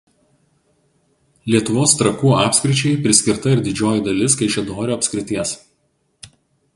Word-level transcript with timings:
Lietuvos 1.55 1.91
trakų 1.99 2.31
apskričiai 2.45 2.97
priskirta 3.03 3.53
ir 3.57 3.61
didžioji 3.67 4.03
dalis 4.09 4.39
Kaišiadorių 4.41 4.97
apskrities. 4.97 5.53